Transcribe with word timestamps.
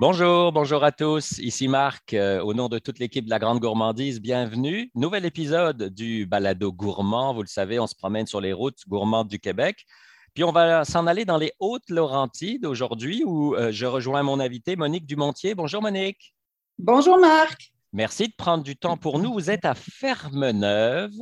Bonjour, 0.00 0.50
bonjour 0.50 0.82
à 0.82 0.90
tous. 0.90 1.38
Ici 1.38 1.68
Marc, 1.68 2.14
euh, 2.14 2.42
au 2.42 2.52
nom 2.52 2.68
de 2.68 2.80
toute 2.80 2.98
l'équipe 2.98 3.26
de 3.26 3.30
la 3.30 3.38
Grande 3.38 3.60
Gourmandise, 3.60 4.20
bienvenue. 4.20 4.90
Nouvel 4.96 5.24
épisode 5.24 5.84
du 5.84 6.26
Balado 6.26 6.72
Gourmand. 6.72 7.32
Vous 7.32 7.42
le 7.42 7.48
savez, 7.48 7.78
on 7.78 7.86
se 7.86 7.94
promène 7.94 8.26
sur 8.26 8.40
les 8.40 8.52
routes 8.52 8.80
gourmandes 8.88 9.28
du 9.28 9.38
Québec. 9.38 9.86
Puis 10.34 10.42
on 10.42 10.50
va 10.50 10.84
s'en 10.84 11.06
aller 11.06 11.24
dans 11.24 11.36
les 11.36 11.52
Hautes-Laurentides 11.60 12.66
aujourd'hui 12.66 13.22
où 13.24 13.54
euh, 13.54 13.70
je 13.70 13.86
rejoins 13.86 14.24
mon 14.24 14.40
invité 14.40 14.74
Monique 14.74 15.06
Dumontier. 15.06 15.54
Bonjour 15.54 15.80
Monique. 15.80 16.34
Bonjour 16.76 17.16
Marc. 17.16 17.72
Merci 17.92 18.26
de 18.26 18.34
prendre 18.36 18.64
du 18.64 18.74
temps 18.74 18.96
pour 18.96 19.20
nous. 19.20 19.32
Vous 19.32 19.48
êtes 19.48 19.64
à 19.64 19.76
Ferme-Neuve 19.76 21.14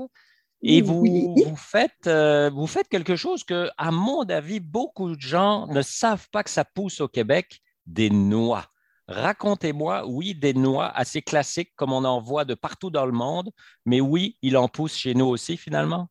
et 0.63 0.81
vous, 0.81 1.05
vous, 1.37 1.57
faites, 1.57 2.07
euh, 2.07 2.49
vous 2.49 2.67
faites 2.67 2.89
quelque 2.89 3.17
chose 3.17 3.45
que, 3.45 3.69
à 3.77 3.91
mon 3.91 4.23
avis, 4.23 4.61
beaucoup 4.61 5.15
de 5.15 5.21
gens 5.21 5.67
ne 5.67 5.83
savent 5.83 6.29
pas 6.31 6.43
que 6.43 6.51
ça 6.51 6.65
pousse 6.65 7.03
au 7.03 7.09
Québec 7.09 7.61
des 7.87 8.11
noix. 8.11 8.67
Racontez-moi, 9.09 10.07
oui, 10.07 10.35
des 10.35 10.55
noix 10.55 10.87
assez 10.95 11.23
classiques 11.23 11.73
comme 11.77 11.93
on 11.93 12.05
en 12.05 12.21
voit 12.21 12.45
de 12.45 12.55
partout 12.55 12.91
dans 12.91 13.07
le 13.07 13.13
monde, 13.13 13.51
mais 13.85 14.01
oui, 14.01 14.37
il 14.43 14.57
en 14.57 14.69
pousse 14.69 14.95
chez 14.95 15.15
nous 15.15 15.27
aussi 15.27 15.57
finalement. 15.57 16.09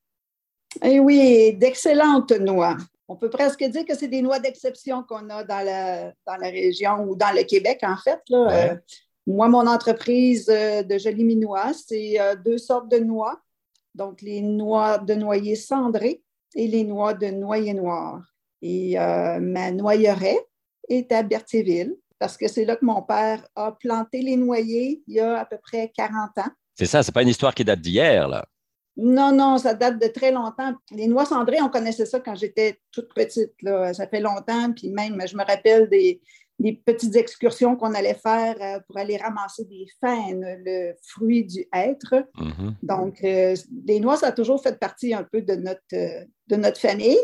Eh 0.81 0.99
oui, 0.99 1.53
d'excellentes 1.57 2.31
noix. 2.31 2.77
On 3.07 3.17
peut 3.17 3.29
presque 3.29 3.63
dire 3.65 3.83
que 3.83 3.93
c'est 3.93 4.07
des 4.07 4.21
noix 4.21 4.39
d'exception 4.39 5.03
qu'on 5.03 5.29
a 5.29 5.43
dans 5.43 5.65
la, 5.65 6.13
dans 6.25 6.37
la 6.37 6.47
région 6.47 7.03
ou 7.03 7.15
dans 7.15 7.35
le 7.35 7.43
Québec, 7.43 7.79
en 7.83 7.97
fait. 7.97 8.21
Euh, 8.31 8.75
moi, 9.27 9.49
mon 9.49 9.67
entreprise 9.67 10.47
euh, 10.49 10.81
de 10.81 10.97
Jolie 10.97 11.25
Minois, 11.25 11.73
c'est 11.73 12.19
euh, 12.21 12.35
deux 12.35 12.57
sortes 12.57 12.89
de 12.89 12.99
noix. 12.99 13.37
Donc, 13.95 14.21
les 14.21 14.39
noix 14.39 14.97
de 14.97 15.13
noyer 15.13 15.57
cendré 15.57 16.23
et 16.55 16.67
les 16.67 16.85
noix 16.85 17.13
de 17.13 17.27
noyer 17.27 17.73
noir. 17.73 18.21
Et 18.61 18.95
ma 18.95 19.71
noyeraie, 19.71 20.39
est 20.91 21.11
à 21.11 21.23
Berthierville 21.23 21.95
parce 22.19 22.37
que 22.37 22.47
c'est 22.47 22.65
là 22.65 22.75
que 22.75 22.85
mon 22.85 23.01
père 23.01 23.43
a 23.55 23.71
planté 23.71 24.21
les 24.21 24.35
noyers 24.35 25.01
il 25.07 25.15
y 25.15 25.19
a 25.19 25.39
à 25.39 25.45
peu 25.45 25.57
près 25.57 25.91
40 25.95 26.37
ans. 26.37 26.51
C'est 26.75 26.85
ça, 26.85 27.01
c'est 27.01 27.11
pas 27.11 27.23
une 27.23 27.29
histoire 27.29 27.53
qui 27.55 27.65
date 27.65 27.81
d'hier, 27.81 28.27
là. 28.27 28.45
Non, 28.97 29.31
non, 29.31 29.57
ça 29.57 29.73
date 29.73 29.99
de 29.99 30.07
très 30.07 30.31
longtemps. 30.31 30.73
Les 30.91 31.07
noix 31.07 31.25
cendrées, 31.25 31.61
on 31.61 31.69
connaissait 31.69 32.05
ça 32.05 32.19
quand 32.19 32.35
j'étais 32.35 32.79
toute 32.91 33.13
petite. 33.13 33.53
Là. 33.61 33.93
Ça 33.93 34.05
fait 34.07 34.19
longtemps, 34.19 34.71
puis 34.73 34.89
même, 34.89 35.19
je 35.25 35.35
me 35.35 35.43
rappelle 35.43 35.89
des, 35.89 36.21
petites 36.85 37.15
excursions 37.15 37.75
qu'on 37.75 37.95
allait 37.95 38.13
faire 38.13 38.55
euh, 38.61 38.79
pour 38.85 38.97
aller 38.97 39.17
ramasser 39.17 39.65
des 39.65 39.87
faines, 39.99 40.45
le 40.63 40.93
fruit 41.01 41.43
du 41.43 41.65
être. 41.73 42.13
Mm-hmm. 42.37 42.73
Donc, 42.83 43.23
euh, 43.23 43.55
les 43.87 43.99
noix, 43.99 44.17
ça 44.17 44.27
a 44.27 44.31
toujours 44.31 44.61
fait 44.61 44.77
partie 44.77 45.11
un 45.15 45.23
peu 45.23 45.41
de 45.41 45.55
notre, 45.55 45.81
euh, 45.93 46.23
de 46.47 46.55
notre 46.57 46.79
famille. 46.79 47.17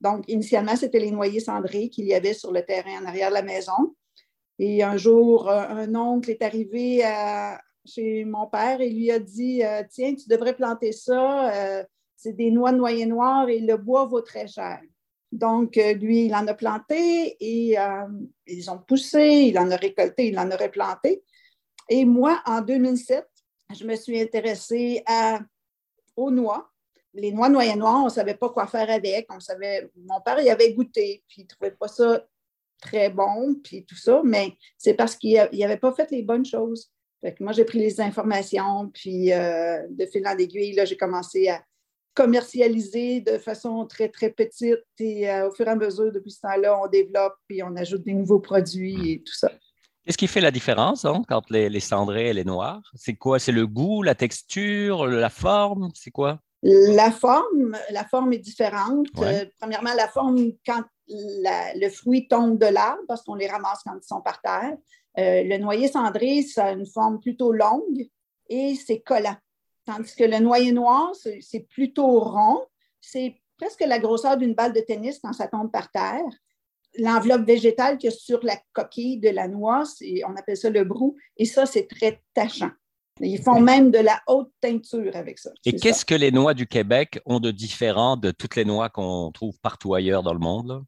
Donc, 0.00 0.24
initialement, 0.28 0.76
c'était 0.76 0.98
les 0.98 1.10
noyers 1.10 1.40
cendrés 1.40 1.88
qu'il 1.88 2.06
y 2.06 2.14
avait 2.14 2.34
sur 2.34 2.52
le 2.52 2.62
terrain 2.62 3.02
en 3.02 3.06
arrière 3.06 3.30
de 3.30 3.34
la 3.34 3.42
maison. 3.42 3.94
Et 4.58 4.82
un 4.82 4.96
jour, 4.96 5.50
un 5.50 5.94
oncle 5.94 6.30
est 6.30 6.42
arrivé 6.42 7.02
chez 7.86 8.24
mon 8.24 8.46
père 8.46 8.80
et 8.80 8.90
lui 8.90 9.10
a 9.10 9.18
dit 9.18 9.62
euh, 9.62 9.82
Tiens, 9.88 10.14
tu 10.14 10.28
devrais 10.28 10.54
planter 10.54 10.92
ça. 10.92 11.52
Euh, 11.54 11.84
c'est 12.16 12.32
des 12.32 12.50
noix 12.50 12.72
de 12.72 12.78
noyer 12.78 13.06
noir 13.06 13.48
et 13.48 13.60
le 13.60 13.76
bois 13.76 14.06
vaut 14.06 14.22
très 14.22 14.46
cher. 14.46 14.80
Donc, 15.32 15.76
euh, 15.76 15.92
lui, 15.94 16.26
il 16.26 16.34
en 16.34 16.46
a 16.46 16.54
planté 16.54 17.36
et 17.40 17.76
ils 18.46 18.70
ont 18.70 18.78
poussé, 18.78 19.48
il 19.48 19.58
en 19.58 19.70
a 19.70 19.76
récolté, 19.76 20.28
il 20.28 20.38
en 20.38 20.50
a 20.50 20.56
replanté. 20.56 21.22
Et 21.88 22.04
moi, 22.04 22.42
en 22.46 22.62
2007, 22.62 23.26
je 23.78 23.84
me 23.84 23.96
suis 23.96 24.20
intéressée 24.20 25.04
aux 26.16 26.30
noix 26.30 26.70
les 27.16 27.32
noix 27.32 27.48
noyer 27.48 27.74
noir, 27.76 28.02
on 28.02 28.04
ne 28.04 28.10
savait 28.10 28.34
pas 28.34 28.50
quoi 28.50 28.66
faire 28.66 28.88
avec. 28.90 29.26
On 29.30 29.40
savait, 29.40 29.90
mon 29.96 30.20
père 30.20 30.40
y 30.40 30.50
avait 30.50 30.72
goûté, 30.72 31.24
puis 31.28 31.42
il 31.42 31.44
ne 31.44 31.48
trouvait 31.48 31.70
pas 31.72 31.88
ça 31.88 32.24
très 32.80 33.10
bon, 33.10 33.54
puis 33.64 33.84
tout 33.84 33.96
ça, 33.96 34.20
mais 34.22 34.52
c'est 34.76 34.94
parce 34.94 35.16
qu'il 35.16 35.34
n'avait 35.52 35.78
pas 35.78 35.92
fait 35.92 36.10
les 36.10 36.22
bonnes 36.22 36.44
choses. 36.44 36.90
moi, 37.40 37.52
j'ai 37.52 37.64
pris 37.64 37.78
les 37.78 38.00
informations, 38.00 38.90
puis 38.92 39.32
euh, 39.32 39.82
de 39.88 40.06
fil 40.06 40.26
en 40.26 40.36
aiguille, 40.36 40.78
j'ai 40.84 40.96
commencé 40.96 41.48
à 41.48 41.62
commercialiser 42.14 43.20
de 43.20 43.38
façon 43.38 43.86
très, 43.86 44.08
très 44.08 44.30
petite. 44.30 44.84
Et 44.98 45.30
euh, 45.30 45.48
au 45.48 45.54
fur 45.54 45.66
et 45.66 45.70
à 45.70 45.76
mesure, 45.76 46.12
depuis 46.12 46.30
ce 46.30 46.40
temps-là, 46.40 46.78
on 46.82 46.88
développe, 46.88 47.34
puis 47.46 47.62
on 47.62 47.74
ajoute 47.76 48.04
des 48.04 48.14
nouveaux 48.14 48.40
produits 48.40 49.12
et 49.12 49.22
tout 49.22 49.34
ça. 49.34 49.50
Qu'est-ce 50.04 50.18
qui 50.18 50.28
fait 50.28 50.40
la 50.40 50.52
différence 50.52 51.04
hein, 51.04 51.22
entre 51.28 51.52
les, 51.52 51.68
les 51.68 51.80
cendrés 51.80 52.28
et 52.28 52.32
les 52.32 52.44
noirs? 52.44 52.80
C'est 52.94 53.14
quoi? 53.14 53.38
C'est 53.38 53.52
le 53.52 53.66
goût, 53.66 54.02
la 54.02 54.14
texture, 54.14 55.06
la 55.06 55.30
forme? 55.30 55.90
C'est 55.94 56.12
quoi? 56.12 56.40
La 56.62 57.10
forme, 57.10 57.76
la 57.90 58.04
forme 58.04 58.32
est 58.32 58.38
différente. 58.38 59.06
Euh, 59.18 59.44
premièrement, 59.58 59.94
la 59.94 60.08
forme 60.08 60.52
quand 60.64 60.82
le 61.08 61.88
fruit 61.88 62.26
tombe 62.26 62.58
de 62.58 62.66
l'arbre, 62.66 63.02
parce 63.06 63.22
qu'on 63.22 63.34
les 63.34 63.46
ramasse 63.46 63.80
quand 63.84 63.94
ils 63.94 64.06
sont 64.06 64.20
par 64.20 64.40
terre. 64.40 64.76
Euh, 65.18 65.42
le 65.44 65.58
noyer 65.58 65.88
cendré, 65.88 66.42
ça 66.42 66.66
a 66.66 66.72
une 66.72 66.86
forme 66.86 67.20
plutôt 67.20 67.52
longue 67.52 68.08
et 68.48 68.74
c'est 68.74 69.00
collant. 69.00 69.36
Tandis 69.84 70.14
que 70.14 70.24
le 70.24 70.38
noyer 70.40 70.72
noir, 70.72 71.12
c'est 71.14 71.60
plutôt 71.60 72.20
rond. 72.20 72.66
C'est 73.00 73.40
presque 73.56 73.84
la 73.86 73.98
grosseur 73.98 74.36
d'une 74.36 74.54
balle 74.54 74.72
de 74.72 74.80
tennis 74.80 75.20
quand 75.20 75.32
ça 75.32 75.46
tombe 75.46 75.70
par 75.70 75.90
terre. 75.90 76.24
L'enveloppe 76.98 77.46
végétale 77.46 77.98
qu'il 77.98 78.10
y 78.10 78.12
a 78.12 78.16
sur 78.16 78.42
la 78.42 78.56
coquille 78.72 79.18
de 79.18 79.28
la 79.28 79.48
noix, 79.48 79.84
on 80.26 80.36
appelle 80.36 80.56
ça 80.56 80.70
le 80.70 80.82
brou, 80.82 81.14
et 81.36 81.44
ça, 81.44 81.66
c'est 81.66 81.86
très 81.86 82.22
tachant. 82.34 82.70
Ils 83.20 83.42
font 83.42 83.60
même 83.60 83.90
de 83.90 83.98
la 83.98 84.20
haute 84.26 84.50
teinture 84.60 85.16
avec 85.16 85.38
ça. 85.38 85.50
Et 85.64 85.74
qu'est-ce 85.74 86.04
que 86.04 86.14
les 86.14 86.30
noix 86.30 86.54
du 86.54 86.66
Québec 86.66 87.20
ont 87.24 87.40
de 87.40 87.50
différent 87.50 88.16
de 88.16 88.30
toutes 88.30 88.56
les 88.56 88.64
noix 88.64 88.90
qu'on 88.90 89.30
trouve 89.32 89.58
partout 89.60 89.94
ailleurs 89.94 90.22
dans 90.22 90.34
le 90.34 90.38
monde? 90.38 90.84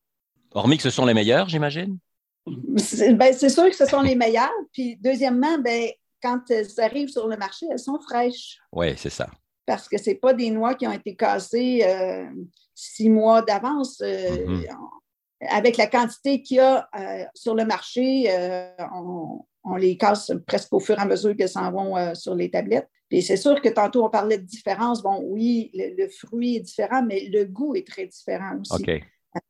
Hormis 0.53 0.77
que 0.77 0.83
ce 0.83 0.91
sont 0.91 1.07
les 1.07 1.15
meilleures, 1.15 1.49
j'imagine? 1.49 1.99
Ben, 2.47 3.35
c'est 3.35 3.51
sûr 3.51 3.69
que 3.69 3.77
ce 3.77 3.87
sont 3.87 4.01
les 4.01 4.15
meilleures. 4.15 4.49
Puis, 4.73 4.97
deuxièmement, 4.97 5.59
ben, 5.59 5.91
quand 6.23 6.51
elles 6.51 6.69
arrivent 6.79 7.11
sur 7.11 7.27
le 7.29 7.37
marché, 7.37 7.67
elles 7.71 7.79
sont 7.79 7.99
fraîches. 8.01 8.59
Oui, 8.73 8.95
c'est 8.97 9.11
ça. 9.11 9.29
Parce 9.67 9.89
que 9.89 9.99
ce 9.99 10.11
pas 10.13 10.33
des 10.33 10.51
noix 10.51 10.75
qui 10.75 10.87
ont 10.87 10.93
été 10.93 11.15
cassées 11.15 11.83
euh, 11.85 12.27
six 12.75 13.11
mois 13.11 13.43
d'avance. 13.43 14.01
Euh, 14.01 14.47
mm-hmm. 14.47 14.67
Avec 15.51 15.77
la 15.77 15.87
quantité 15.87 16.43
qu'il 16.43 16.57
y 16.57 16.61
a 16.61 16.89
euh, 16.99 17.25
sur 17.35 17.55
le 17.55 17.65
marché, 17.65 18.29
on, 18.93 19.45
on 19.69 19.77
les 19.77 19.97
casse 19.97 20.33
presque 20.47 20.73
au 20.73 20.81
fur 20.81 20.99
et 20.99 21.03
à 21.03 21.07
mesure 21.07 21.37
qu'elles 21.37 21.49
s'en 21.49 21.71
vont 21.71 21.97
euh, 21.97 22.15
sur 22.15 22.35
les 22.35 22.51
tablettes. 22.51 22.89
Et 23.11 23.23
c'est 23.23 23.37
sûr 23.37 23.61
que 23.61 23.69
tantôt, 23.69 24.05
on 24.05 24.11
parlait 24.11 24.39
de 24.39 24.45
différence. 24.45 25.03
Bon, 25.03 25.21
oui, 25.25 25.71
le, 25.75 26.09
fruit 26.09 26.57
est 26.57 26.61
différent, 26.61 27.03
mais 27.03 27.29
le 27.33 27.45
goût 27.45 27.75
est 27.75 27.87
très 27.87 28.07
différent 28.07 28.59
aussi. 28.61 28.85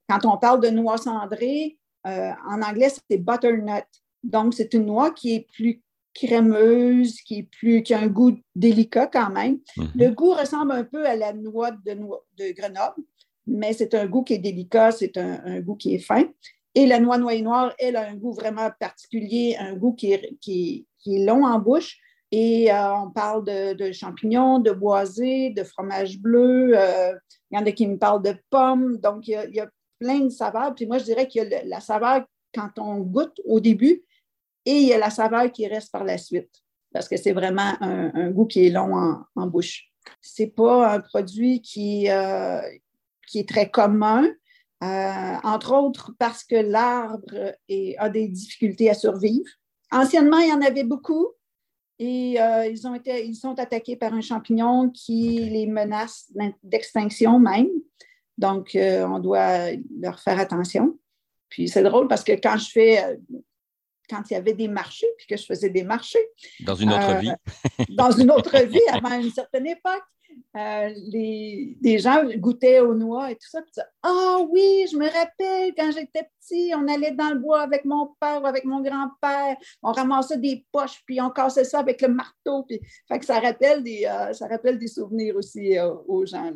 Quand 0.08 0.24
on 0.24 0.38
parle 0.38 0.60
de 0.60 0.68
noix 0.68 0.98
cendrée, 0.98 1.76
euh, 2.06 2.30
en 2.48 2.62
anglais, 2.62 2.88
c'est 2.88 3.18
butternut. 3.18 3.84
Donc, 4.22 4.54
c'est 4.54 4.74
une 4.74 4.86
noix 4.86 5.10
qui 5.10 5.34
est 5.34 5.46
plus 5.52 5.82
crémeuse, 6.14 7.20
qui, 7.22 7.40
est 7.40 7.48
plus, 7.50 7.82
qui 7.82 7.94
a 7.94 8.00
un 8.00 8.08
goût 8.08 8.36
délicat 8.54 9.06
quand 9.06 9.30
même. 9.30 9.58
Mm-hmm. 9.76 9.90
Le 9.94 10.10
goût 10.10 10.32
ressemble 10.32 10.72
un 10.72 10.84
peu 10.84 11.06
à 11.06 11.16
la 11.16 11.32
noix 11.32 11.70
de, 11.70 11.94
de 11.94 12.52
Grenoble, 12.56 13.02
mais 13.46 13.72
c'est 13.72 13.94
un 13.94 14.06
goût 14.06 14.22
qui 14.22 14.34
est 14.34 14.38
délicat, 14.38 14.92
c'est 14.92 15.16
un 15.16 15.60
goût 15.60 15.76
qui 15.76 15.94
est 15.94 16.00
fin. 16.00 16.24
Et 16.74 16.86
la 16.86 17.00
noix 17.00 17.18
noyer 17.18 17.42
noire, 17.42 17.74
elle 17.78 17.96
a 17.96 18.08
un 18.08 18.14
goût 18.14 18.32
vraiment 18.32 18.70
particulier, 18.78 19.56
un 19.58 19.74
goût 19.74 19.94
qui 19.94 20.12
est, 20.12 20.84
long 21.06 21.44
en 21.44 21.58
bouche. 21.58 21.98
Et 22.30 22.70
euh, 22.70 22.94
on 22.94 23.10
parle 23.10 23.44
de, 23.44 23.92
champignons, 23.92 24.58
de 24.58 24.70
boisés, 24.70 25.50
de 25.50 25.64
fromage 25.64 26.18
bleu. 26.18 26.72
Euh, 26.78 27.14
il 27.50 27.58
y 27.58 27.62
en 27.62 27.66
a 27.66 27.72
qui 27.72 27.86
me 27.86 27.96
parlent 27.96 28.22
de 28.22 28.34
pommes. 28.50 28.98
Donc, 28.98 29.26
il 29.26 29.50
y, 29.52 29.60
a, 29.60 29.68
plein 29.98 30.20
de 30.20 30.28
saveurs. 30.28 30.74
Puis 30.74 30.86
moi, 30.86 30.98
je 30.98 31.04
dirais 31.04 31.26
qu'il 31.26 31.42
y 31.42 31.54
a 31.54 31.64
la 31.64 31.80
saveur 31.80 32.24
quand 32.54 32.78
on 32.78 32.98
goûte 32.98 33.40
au 33.44 33.58
début 33.58 34.04
et 34.64 34.72
il 34.72 34.86
y 34.86 34.92
a 34.92 34.98
la 34.98 35.10
saveur 35.10 35.50
qui 35.50 35.66
reste 35.66 35.90
par 35.90 36.04
la 36.04 36.18
suite 36.18 36.62
parce 36.92 37.08
que 37.08 37.16
c'est 37.16 37.32
vraiment 37.32 37.74
un, 37.80 38.30
goût 38.30 38.46
qui 38.46 38.66
est 38.66 38.70
long 38.70 39.24
en, 39.36 39.46
bouche. 39.46 39.84
Ce 40.22 40.42
n'est 40.42 40.48
pas 40.48 40.94
un 40.94 41.00
produit 41.00 41.60
qui, 41.60 42.10
euh, 42.10 42.60
qui 43.26 43.40
est 43.40 43.48
très 43.48 43.70
commun. 43.70 44.24
Euh, 44.84 45.34
entre 45.42 45.74
autres 45.74 46.12
parce 46.20 46.44
que 46.44 46.54
l'arbre 46.54 47.52
a 47.98 48.08
des 48.08 48.28
difficultés 48.28 48.88
à 48.90 48.94
survivre. 48.94 49.48
Anciennement, 49.90 50.38
il 50.38 50.50
y 50.50 50.52
en 50.52 50.62
avait 50.62 50.84
beaucoup 50.84 51.32
et 51.98 52.40
euh, 52.40 52.66
ils, 52.66 52.86
ont 52.86 52.94
été, 52.94 53.26
ils 53.26 53.34
sont 53.34 53.58
attaqués 53.58 53.96
par 53.96 54.14
un 54.14 54.20
champignon 54.20 54.90
qui 54.90 55.38
les 55.50 55.66
menace 55.66 56.30
d'extinction 56.62 57.40
même. 57.40 57.68
Donc, 58.36 58.76
euh, 58.76 59.04
on 59.04 59.18
doit 59.18 59.72
leur 60.00 60.20
faire 60.20 60.38
attention. 60.38 60.96
Puis 61.48 61.68
c'est 61.68 61.82
drôle 61.82 62.06
parce 62.06 62.22
que 62.22 62.32
quand 62.32 62.56
je 62.56 62.70
fais, 62.70 63.18
quand 64.08 64.22
il 64.30 64.34
y 64.34 64.36
avait 64.36 64.52
des 64.52 64.68
marchés, 64.68 65.08
puis 65.16 65.26
que 65.26 65.36
je 65.36 65.44
faisais 65.44 65.70
des 65.70 65.82
marchés. 65.82 66.24
Dans 66.60 66.76
une 66.76 66.92
autre 66.92 67.18
vie. 67.18 67.32
dans 67.88 68.12
une 68.12 68.30
autre 68.30 68.58
vie, 68.64 68.80
avant 68.92 69.18
une 69.18 69.32
certaine 69.32 69.66
époque. 69.66 70.04
Euh, 70.56 70.92
les, 71.06 71.98
gens 71.98 72.24
goûtaient 72.36 72.80
aux 72.80 72.94
noix 72.94 73.30
et 73.30 73.36
tout 73.36 73.48
ça. 73.48 73.60
Ah 74.02 74.38
oui, 74.48 74.86
je 74.90 74.96
me 74.96 75.06
rappelle 75.06 75.74
quand 75.76 75.90
j'étais 75.92 76.28
petit, 76.40 76.72
on 76.74 76.88
allait 76.88 77.12
dans 77.12 77.30
le 77.30 77.38
bois 77.38 77.60
avec 77.60 77.84
mon 77.84 78.14
père 78.20 78.42
ou 78.42 78.46
avec 78.46 78.64
mon 78.64 78.80
grand-père, 78.80 79.56
on 79.82 79.92
ramassait 79.92 80.38
des 80.38 80.64
poches, 80.72 81.02
puis 81.06 81.20
on 81.20 81.30
cassait 81.30 81.64
ça 81.64 81.80
avec 81.80 82.02
le 82.02 82.08
marteau. 82.08 82.64
Puis, 82.64 82.80
fait 83.08 83.18
que 83.18 83.24
ça 83.24 83.40
rappelle 83.40 83.82
des, 83.82 84.06
euh, 84.06 84.32
ça 84.32 84.48
rappelle 84.48 84.78
des 84.78 84.88
souvenirs 84.88 85.36
aussi 85.36 85.78
euh, 85.78 85.92
aux 86.06 86.26
gens. 86.26 86.52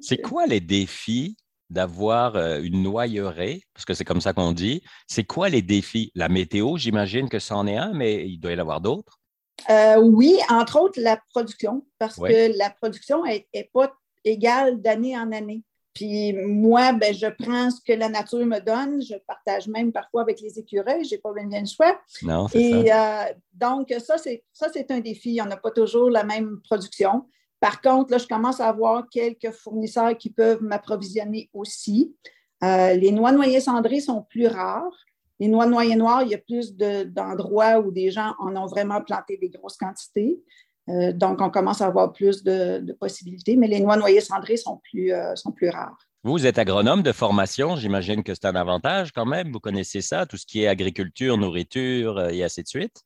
C'est 0.00 0.20
quoi 0.20 0.46
les 0.46 0.60
défis 0.60 1.36
d'avoir 1.70 2.36
une 2.36 2.82
noyerée, 2.82 3.62
parce 3.72 3.86
que 3.86 3.94
c'est 3.94 4.04
comme 4.04 4.20
ça 4.20 4.34
qu'on 4.34 4.52
dit. 4.52 4.82
C'est 5.08 5.24
quoi 5.24 5.48
les 5.48 5.62
défis? 5.62 6.12
La 6.14 6.28
météo, 6.28 6.76
j'imagine 6.76 7.30
que 7.30 7.38
c'en 7.38 7.66
est 7.66 7.78
un, 7.78 7.94
mais 7.94 8.28
il 8.28 8.38
doit 8.38 8.52
y 8.52 8.56
en 8.56 8.58
avoir 8.58 8.82
d'autres. 8.82 9.21
Euh, 9.70 9.96
oui, 10.00 10.36
entre 10.48 10.80
autres 10.80 11.00
la 11.00 11.20
production, 11.30 11.84
parce 11.98 12.16
que 12.16 12.56
la 12.58 12.70
production 12.70 13.24
n'est 13.24 13.70
pas 13.72 13.92
égale 14.24 14.80
d'année 14.80 15.16
en 15.16 15.32
année. 15.32 15.62
Puis 15.94 16.32
moi, 16.32 16.92
ben, 16.92 17.12
je 17.12 17.26
prends 17.26 17.70
ce 17.70 17.80
que 17.86 17.92
la 17.92 18.08
nature 18.08 18.46
me 18.46 18.60
donne. 18.60 19.02
Je 19.02 19.14
partage 19.26 19.68
même 19.68 19.92
parfois 19.92 20.22
avec 20.22 20.40
les 20.40 20.58
écureuils. 20.58 21.04
Je 21.04 21.14
n'ai 21.14 21.18
pas 21.18 21.32
bien 21.34 21.60
le 21.60 21.66
choix. 21.66 22.00
Non, 22.22 22.46
Et 22.54 22.86
ça. 22.86 23.26
Euh, 23.26 23.32
donc, 23.52 23.94
ça, 23.98 24.16
c'est 24.18 24.90
un 24.90 25.00
défi. 25.00 25.38
On 25.42 25.46
n'a 25.46 25.58
pas 25.58 25.70
toujours 25.70 26.08
la 26.08 26.24
même 26.24 26.60
production. 26.64 27.26
Par 27.60 27.80
contre, 27.80 28.10
là, 28.10 28.18
je 28.18 28.26
commence 28.26 28.58
à 28.60 28.68
avoir 28.68 29.08
quelques 29.10 29.50
fournisseurs 29.50 30.16
qui 30.16 30.30
peuvent 30.30 30.62
m'approvisionner 30.62 31.50
aussi. 31.52 32.16
Euh, 32.64 32.94
les 32.94 33.12
noix 33.12 33.32
noyées 33.32 33.60
cendrées 33.60 34.00
sont 34.00 34.22
plus 34.22 34.46
rares. 34.46 34.96
Les 35.42 35.48
noix 35.48 35.66
noyées 35.66 35.96
noires, 35.96 36.22
il 36.22 36.28
y 36.28 36.36
a 36.36 36.38
plus 36.38 36.72
d'endroits 36.76 37.80
où 37.80 37.90
des 37.90 38.12
gens 38.12 38.32
en 38.38 38.54
ont 38.54 38.66
vraiment 38.66 39.00
planté 39.00 39.38
des 39.38 39.48
grosses 39.48 39.76
quantités. 39.76 40.40
Euh, 40.88 41.12
donc, 41.12 41.40
on 41.40 41.50
commence 41.50 41.80
à 41.80 41.86
avoir 41.86 42.12
plus 42.12 42.44
de, 42.44 42.92
possibilités, 43.00 43.56
mais 43.56 43.66
les 43.66 43.80
noix 43.80 43.96
noyées 43.96 44.20
cendrées 44.20 44.56
sont 44.56 44.80
plus, 44.88 45.12
euh, 45.12 45.34
sont 45.34 45.50
plus 45.50 45.68
rares. 45.68 45.98
Vous 46.22 46.46
êtes 46.46 46.58
agronome 46.58 47.02
de 47.02 47.10
formation, 47.10 47.74
j'imagine 47.74 48.22
que 48.22 48.34
c'est 48.34 48.44
un 48.44 48.54
avantage 48.54 49.10
quand 49.10 49.26
même. 49.26 49.50
Vous 49.50 49.58
connaissez 49.58 50.00
ça, 50.00 50.26
tout 50.26 50.36
ce 50.36 50.46
qui 50.46 50.62
est 50.62 50.68
agriculture, 50.68 51.36
nourriture 51.36 52.28
et 52.28 52.44
ainsi 52.44 52.62
de 52.62 52.68
suite? 52.68 53.02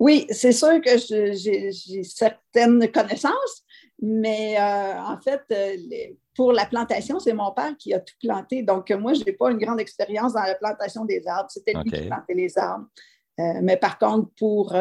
Oui, 0.00 0.26
c'est 0.30 0.50
sûr 0.50 0.80
que 0.80 0.98
j'ai 0.98 2.02
certaines 2.02 2.90
connaissances, 2.90 3.62
mais 4.02 4.56
euh, 4.58 4.98
en 4.98 5.18
fait, 5.20 5.42
euh, 5.52 5.76
pour 6.34 6.52
la 6.52 6.64
plantation, 6.64 7.18
c'est 7.18 7.34
mon 7.34 7.52
père 7.52 7.76
qui 7.78 7.92
a 7.92 8.00
tout 8.00 8.14
planté. 8.20 8.62
Donc, 8.62 8.90
moi, 8.90 9.12
je 9.12 9.22
n'ai 9.24 9.32
pas 9.32 9.50
une 9.50 9.58
grande 9.58 9.80
expérience 9.80 10.32
dans 10.32 10.42
la 10.42 10.54
plantation 10.54 11.04
des 11.04 11.26
arbres. 11.26 11.50
C'était 11.50 11.74
lui 11.74 11.90
qui 11.90 12.06
plantait 12.06 12.34
les 12.34 12.56
arbres. 12.56 12.86
Euh, 13.38 13.60
mais 13.62 13.76
par 13.76 13.98
contre, 13.98 14.30
pour 14.38 14.74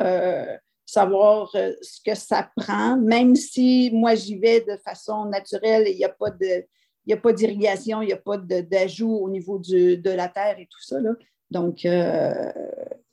savoir 0.85 1.51
ce 1.51 2.01
que 2.03 2.15
ça 2.15 2.49
prend, 2.55 2.97
même 2.97 3.35
si 3.35 3.91
moi, 3.93 4.15
j'y 4.15 4.37
vais 4.37 4.61
de 4.61 4.77
façon 4.77 5.25
naturelle 5.25 5.87
et 5.87 5.91
il 5.91 5.97
n'y 5.97 6.05
a 6.05 6.09
pas 6.09 6.31
de. 6.31 6.65
Il 7.05 7.13
a 7.13 7.17
pas 7.17 7.33
d'irrigation, 7.33 8.03
il 8.03 8.07
n'y 8.07 8.13
a 8.13 8.17
pas 8.17 8.37
d'ajout 8.37 9.15
au 9.15 9.29
niveau 9.31 9.57
de 9.57 10.09
la 10.11 10.27
terre 10.27 10.59
et 10.59 10.67
tout 10.69 10.81
ça. 10.81 10.99
Là. 10.99 11.11
Donc, 11.49 11.79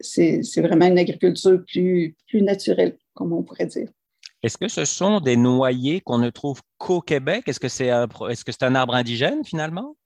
c'est 0.00 0.60
vraiment 0.60 0.86
une 0.86 0.98
agriculture 0.98 1.64
plus, 1.66 2.14
plus 2.28 2.42
naturelle, 2.42 2.98
comme 3.14 3.32
on 3.32 3.42
pourrait 3.42 3.66
dire. 3.66 3.88
Est-ce 4.46 4.58
que 4.58 4.68
ce 4.68 4.84
sont 4.84 5.18
des 5.18 5.36
noyers 5.36 6.00
qu'on 6.00 6.18
ne 6.18 6.30
trouve 6.30 6.62
qu'au 6.78 7.00
Québec? 7.00 7.48
Est-ce 7.48 7.58
que 7.58 7.68
c'est 7.68 7.90
un, 7.90 8.04
est 8.04 8.48
-ce 8.48 8.64
un 8.64 8.76
arbre 8.76 8.94
indigène 8.94 9.44
finalement? 9.44 9.96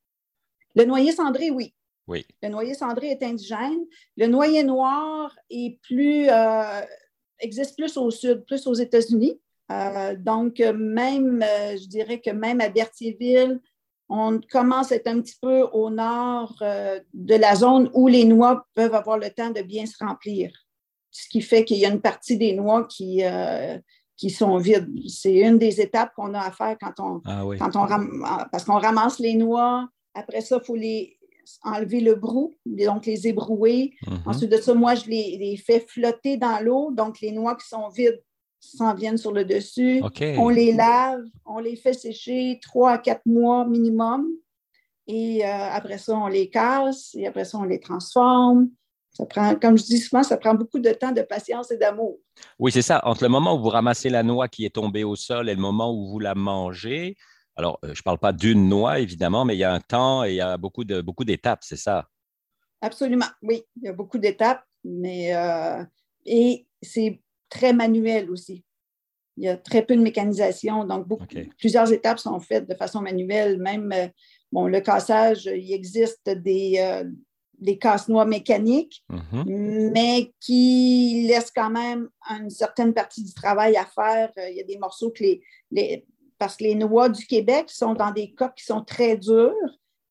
Le 0.75 0.87
noyer 0.87 1.13
cendré, 1.13 1.51
oui. 1.51 1.75
Oui. 2.07 2.25
Le 2.43 2.49
noyer 2.49 2.73
cendré 2.73 3.11
est 3.11 3.23
indigène. 3.23 3.85
Le 4.17 4.27
noyer 4.29 4.63
noir 4.63 5.37
est 5.51 5.79
plus, 5.83 6.31
euh, 6.31 6.81
existe 7.39 7.77
plus 7.77 7.99
au 7.99 8.11
sud, 8.11 8.47
plus 8.47 8.67
aux 8.67 8.73
États-Unis. 8.87 9.39
Euh, 9.71 10.17
donc, 10.17 10.59
même, 11.01 11.43
euh, 11.43 11.77
je 11.77 11.87
dirais 11.87 12.19
que 12.25 12.31
même 12.31 12.63
à 12.63 12.71
Berthierville, 12.71 13.61
on 14.09 14.41
commence 14.51 14.91
à 14.91 14.97
être 14.97 15.09
un 15.15 15.21
petit 15.21 15.39
peu 15.39 15.59
au 15.81 15.91
nord 15.91 16.55
de 17.31 17.37
la 17.47 17.55
zone 17.55 17.91
où 17.93 18.09
les 18.09 18.25
noix 18.25 18.67
peuvent 18.75 18.95
avoir 18.95 19.19
le 19.19 19.29
temps 19.29 19.53
de 19.59 19.61
bien 19.61 19.85
se 19.85 20.03
remplir. 20.03 20.51
Ce 21.11 21.29
qui 21.29 21.43
fait 21.43 21.65
qu'il 21.67 21.81
y 21.83 21.85
a 21.85 21.91
une 21.91 22.01
partie 22.01 22.39
des 22.39 22.55
noix 22.55 22.87
qui, 22.87 23.23
qui 24.21 24.29
sont 24.29 24.59
vides. 24.59 24.93
C'est 25.09 25.35
une 25.35 25.57
des 25.57 25.81
étapes 25.81 26.13
qu'on 26.15 26.35
a 26.35 26.41
à 26.41 26.51
faire 26.51 26.77
quand 26.79 27.01
on, 27.01 27.23
ah 27.25 27.43
quand 27.59 27.75
on 27.75 27.87
parce 28.53 28.65
qu'on 28.65 28.79
ramasse 28.79 29.19
les 29.19 29.35
noix. 29.35 29.89
Après 30.15 30.43
ça, 30.43 30.59
il 30.63 30.67
faut 30.67 30.77
les 30.77 31.17
enlever 31.63 32.01
le 32.01 32.15
brou, 32.17 32.55
donc 32.67 33.07
les 33.07 33.27
ébrouer. 33.27 33.95
Mm-hmm. 34.07 34.29
Ensuite 34.29 34.53
de 34.53 34.59
ça, 34.59 34.75
moi, 34.75 34.95
je 34.95 35.07
les, 35.07 35.57
fais 35.57 35.81
flotter 35.81 36.37
dans 36.37 36.63
l'eau. 36.63 36.91
Donc, 36.93 37.21
les 37.23 37.33
noix 37.33 37.57
qui 37.57 37.67
sont 37.67 37.89
vides 37.89 38.23
s'en 38.61 38.95
viennent 38.95 39.17
sur 39.17 39.33
le 39.33 39.47
dessus. 39.47 40.03
On 40.37 40.51
les 40.51 40.75
lave, 40.75 41.23
on 41.47 41.59
les 41.59 41.77
fait 41.77 41.95
sécher 41.95 42.59
trois 42.63 42.93
à 42.93 42.99
quatre 42.99 43.25
mois 43.25 43.67
minimum. 43.67 44.29
Et 45.07 45.47
euh, 45.47 45.49
après 45.49 45.97
ça, 45.97 46.15
on 46.15 46.29
les 46.29 46.51
casse 46.51 47.15
et 47.15 47.27
après 47.27 47.47
ça, 47.47 47.59
on 47.59 47.65
les 47.65 47.81
transforme. 47.81 48.69
Ça 49.21 49.27
prend, 49.27 49.55
comme 49.57 49.77
je 49.77 49.85
dis 49.85 49.99
souvent, 49.99 50.23
ça 50.23 50.37
prend 50.39 50.55
beaucoup 50.55 50.79
de 50.79 50.91
temps, 50.91 51.13
de 51.13 51.23
patience 51.23 51.71
et 51.71 51.77
d'amour. 51.77 52.19
Oui, 52.59 52.73
c'est 52.73 52.83
ça. 52.83 53.01
Entre 53.05 53.23
le 53.23 53.29
moment 53.29 53.55
où 53.57 53.61
vous 53.61 53.69
ramassez 53.69 54.09
la 54.09 54.23
noix 54.23 54.49
qui 54.49 54.65
est 54.65 54.75
tombée 54.75 55.05
au 55.05 55.15
sol 55.15 55.51
et 55.51 55.55
le 55.55 55.61
moment 55.61 55.93
où 55.93 56.09
vous 56.09 56.19
la 56.19 56.35
mangez, 56.35 57.17
alors 57.57 57.79
euh, 57.85 57.89
je 57.93 58.01
ne 58.01 58.03
parle 58.03 58.19
pas 58.19 58.33
d'une 58.33 58.69
noix, 58.69 58.99
évidemment, 58.99 59.45
mais 59.45 59.57
il 59.57 59.59
y 59.59 59.65
a 59.65 59.73
un 59.73 59.81
temps 59.81 60.25
et 60.25 60.31
il 60.31 60.37
y 60.37 60.41
a 60.41 60.57
beaucoup, 60.57 60.85
de, 60.85 61.03
beaucoup 61.03 61.25
d'étapes, 61.25 61.61
c'est 61.63 61.77
ça? 61.77 62.09
Absolument, 62.81 63.27
oui. 63.43 63.63
Il 63.77 63.85
y 63.85 63.89
a 63.89 63.93
beaucoup 63.93 64.17
d'étapes, 64.17 64.65
mais 64.85 65.35
euh, 65.35 65.85
et 66.25 66.67
c'est 66.81 67.21
très 67.51 67.75
manuel 67.75 68.31
aussi. 68.31 68.65
Il 69.37 69.45
y 69.45 69.49
a 69.49 69.57
très 69.57 69.83
peu 69.85 69.97
de 69.97 70.01
mécanisation, 70.01 70.85
donc 70.85 71.07
plusieurs 71.59 71.93
étapes 71.93 72.19
sont 72.19 72.41
faites 72.41 72.69
de 72.69 72.75
façon 72.75 73.03
manuelle. 73.03 73.59
Même 73.59 73.93
euh, 73.93 74.09
bon, 74.51 74.67
le 74.67 74.81
cassage, 74.81 75.45
il 75.45 75.73
existe 75.75 76.31
des, 76.31 77.05
des 77.61 77.79
casse-noix 77.79 78.25
mécaniques, 78.25 79.05
mm-hmm. 79.11 79.91
mais 79.93 80.33
qui 80.41 81.27
laissent 81.29 81.53
quand 81.55 81.71
même 81.71 82.09
une 82.31 82.51
certaine 82.51 82.95
partie 82.95 83.23
du 83.23 83.35
travail 83.35 83.77
à 83.77 83.85
faire. 83.85 84.31
Euh, 84.39 84.49
il 84.49 84.57
y 84.57 84.61
a 84.61 84.65
des 84.65 84.79
morceaux 84.79 85.11
que 85.11 85.23
les, 85.71 86.07
parce 86.39 86.57
que 86.57 86.65
les 86.65 86.75
noix 86.75 87.09
du 87.09 87.27
Québec 87.27 87.67
sont 87.69 87.95
dans 87.95 88.11
des 88.11 88.33
coques 88.33 88.57
qui 88.57 88.65
sont 88.65 88.83
très 88.83 89.17
dures 89.17 89.55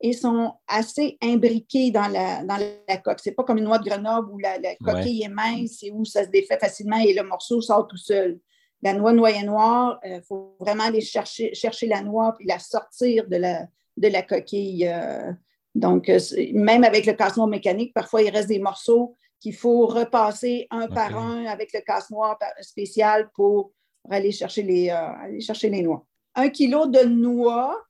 et 0.01 0.13
sont 0.13 0.53
assez 0.67 1.17
imbriquées 1.21 1.91
dans 1.91 2.07
la, 2.07 2.43
dans 2.43 2.57
la 2.87 2.97
coque. 2.97 3.19
Ce 3.19 3.29
n'est 3.29 3.35
pas 3.35 3.43
comme 3.43 3.57
une 3.57 3.65
noix 3.65 3.79
de 3.79 3.89
Grenoble 3.89 4.31
où 4.31 4.37
la, 4.37 4.57
coquille 4.75 5.23
est 5.23 5.29
mince 5.29 5.83
et 5.83 5.91
où 5.91 6.05
ça 6.05 6.23
se 6.23 6.29
défait 6.29 6.57
facilement 6.59 6.97
et 6.97 7.13
le 7.13 7.23
morceau 7.23 7.61
sort 7.61 7.87
tout 7.87 7.97
seul. 7.97 8.39
La 8.81 8.93
noix 8.93 9.11
noyer 9.11 9.43
noire, 9.43 9.99
il 10.05 10.13
euh, 10.13 10.21
faut 10.21 10.55
vraiment 10.59 10.85
aller 10.85 11.01
chercher, 11.01 11.53
chercher 11.53 11.87
la 11.87 12.01
noix 12.01 12.33
et 12.39 12.45
la 12.45 12.59
sortir 12.59 13.27
de 13.27 13.35
la, 13.35 13.67
de 13.97 14.07
la 14.07 14.21
coquille. 14.21 14.87
Euh, 14.87 15.33
donc, 15.75 16.09
euh, 16.09 16.19
même 16.53 16.83
avec 16.83 17.05
le 17.05 17.13
casse-noir 17.13 17.47
mécanique, 17.47 17.93
parfois, 17.93 18.21
il 18.21 18.29
reste 18.29 18.49
des 18.49 18.59
morceaux 18.59 19.15
qu'il 19.39 19.55
faut 19.55 19.85
repasser 19.85 20.67
un 20.69 20.87
par 20.87 21.17
un 21.17 21.45
avec 21.45 21.71
le 21.73 21.81
casse-noir 21.81 22.37
spécial 22.61 23.29
pour 23.35 23.71
aller 24.09 24.31
chercher 24.31 24.63
les, 24.63 24.89
euh, 24.89 25.39
chercher 25.39 25.69
les 25.69 25.81
noix. 25.81 26.05
Un 26.35 26.49
kilo 26.49 26.87
de 26.87 27.05
noix 27.05 27.81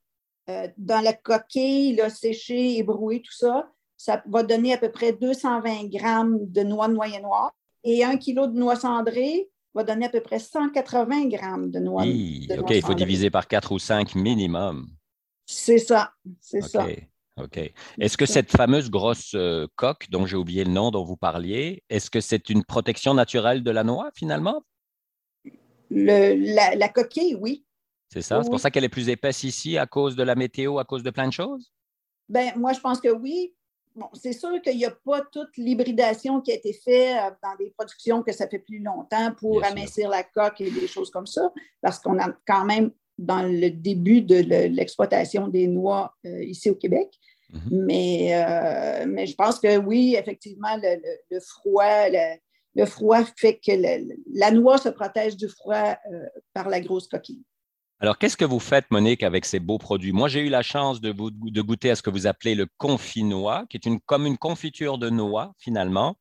euh, 0.48 0.68
dans 0.76 1.00
la 1.00 1.12
coquille, 1.12 1.96
là, 1.96 2.10
séchée, 2.10 2.78
ébrouée, 2.78 3.22
tout 3.22 3.32
ça, 3.32 3.68
ça 3.96 4.22
va 4.26 4.42
donner 4.42 4.72
à 4.72 4.78
peu 4.78 4.90
près 4.90 5.12
220 5.12 5.88
grammes 5.88 6.38
de 6.40 6.62
noix 6.62 6.88
noyer 6.88 7.20
noire. 7.20 7.52
Et 7.82 8.04
un 8.04 8.16
kilo 8.16 8.46
de 8.46 8.58
noix 8.58 8.76
cendrée 8.76 9.48
va 9.74 9.84
donner 9.84 10.06
à 10.06 10.08
peu 10.08 10.20
près 10.20 10.38
180 10.38 11.26
grammes 11.26 11.70
de 11.70 11.78
noix. 11.80 12.02
OK, 12.02 12.70
il 12.70 12.82
faut 12.82 12.94
diviser 12.94 13.30
par 13.30 13.48
4 13.48 13.72
ou 13.72 13.78
5 13.78 14.14
minimum. 14.14 14.88
C'est 15.46 15.78
ça, 15.78 16.12
c'est 16.40 16.62
ça. 16.62 16.86
OK. 17.36 17.58
Est-ce 17.98 18.16
que 18.16 18.26
cette 18.26 18.50
fameuse 18.50 18.90
grosse 18.90 19.32
euh, 19.34 19.66
coque, 19.76 20.10
dont 20.10 20.26
j'ai 20.26 20.36
oublié 20.36 20.64
le 20.64 20.70
nom 20.70 20.90
dont 20.90 21.04
vous 21.04 21.16
parliez, 21.16 21.82
est-ce 21.88 22.10
que 22.10 22.20
c'est 22.20 22.50
une 22.50 22.64
protection 22.64 23.14
naturelle 23.14 23.62
de 23.62 23.70
la 23.70 23.84
noix 23.84 24.10
finalement? 24.14 24.62
la, 25.90 26.88
coquille, 26.88 27.34
oui. 27.34 27.64
C'est 28.12 28.22
ça? 28.22 28.42
C'est 28.42 28.50
pour 28.50 28.60
ça 28.60 28.70
qu'elle 28.70 28.84
est 28.84 28.88
plus 28.88 29.08
épaisse 29.08 29.44
ici 29.44 29.78
à 29.78 29.86
cause 29.86 30.16
de 30.16 30.22
la 30.22 30.34
météo, 30.34 30.78
à 30.78 30.84
cause 30.84 31.02
de 31.02 31.10
plein 31.10 31.28
de 31.28 31.32
choses? 31.32 31.72
Ben, 32.28 32.52
moi, 32.56 32.72
je 32.72 32.80
pense 32.80 33.00
que 33.00 33.08
oui. 33.08 33.54
Bon, 33.96 34.08
c'est 34.14 34.32
sûr 34.32 34.62
qu'il 34.62 34.76
n'y 34.76 34.84
a 34.84 34.92
pas 34.92 35.20
toute 35.32 35.56
l'hybridation 35.56 36.40
qui 36.40 36.52
a 36.52 36.54
été 36.54 36.72
faite 36.72 37.16
euh, 37.16 37.34
dans 37.42 37.56
des 37.56 37.70
productions 37.76 38.22
que 38.22 38.30
ça 38.32 38.48
fait 38.48 38.60
plus 38.60 38.78
longtemps 38.78 39.34
pour 39.34 39.64
amincir 39.64 40.08
la 40.08 40.22
coque 40.22 40.60
et 40.60 40.70
des 40.70 40.86
choses 40.86 41.10
comme 41.10 41.26
ça, 41.26 41.52
parce 41.80 41.98
qu'on 41.98 42.18
a 42.20 42.30
quand 42.46 42.64
même 42.64 42.92
dans 43.20 43.42
le 43.42 43.70
début 43.70 44.22
de 44.22 44.36
l'exploitation 44.68 45.48
des 45.48 45.66
noix 45.66 46.14
euh, 46.24 46.42
ici 46.42 46.70
au 46.70 46.74
Québec. 46.74 47.08
Mhm. 47.52 47.84
mais, 47.84 48.30
euh, 48.32 49.06
mais 49.08 49.26
je 49.26 49.34
pense 49.34 49.58
que 49.58 49.76
oui, 49.76 50.14
effectivement, 50.16 50.76
le, 50.80 51.40
froid, 51.40 52.08
le, 52.76 52.86
froid 52.86 53.24
fait 53.36 53.56
que 53.56 53.72
la 54.32 54.50
noix 54.52 54.78
se 54.78 54.88
protège 54.88 55.36
du 55.36 55.48
froid 55.48 55.96
euh, 56.12 56.26
par 56.54 56.68
la 56.68 56.80
grosse 56.80 57.08
coquille. 57.08 57.42
Alors, 57.98 58.16
qu'est-ce 58.18 58.36
que 58.36 58.44
vous 58.44 58.60
faites, 58.60 58.86
Monique, 58.90 59.22
avec 59.22 59.44
ces 59.44 59.58
beaux 59.60 59.78
produits? 59.78 60.12
Moi, 60.12 60.28
j'ai 60.28 60.40
eu 60.40 60.48
la 60.48 60.62
chance 60.62 61.00
de, 61.00 61.12
de, 61.12 61.60
goûter 61.60 61.90
à 61.90 61.96
ce 61.96 62.02
que 62.02 62.08
vous 62.08 62.26
appelez 62.26 62.54
le 62.54 62.66
confit-noix, 62.78 63.66
qui 63.68 63.76
est 63.76 63.84
une, 63.84 64.00
comme 64.00 64.26
une 64.26 64.38
confiture 64.38 64.96
de 64.96 65.10
noix, 65.10 65.52
finalement. 65.58 66.16